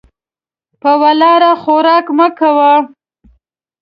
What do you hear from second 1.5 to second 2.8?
خوراک مه کوه.